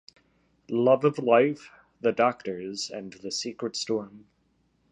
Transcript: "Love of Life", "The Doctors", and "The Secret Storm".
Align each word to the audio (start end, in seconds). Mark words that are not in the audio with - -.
"Love 0.67 1.05
of 1.05 1.19
Life", 1.19 1.69
"The 1.99 2.11
Doctors", 2.11 2.89
and 2.89 3.13
"The 3.13 3.29
Secret 3.31 3.75
Storm". 3.75 4.25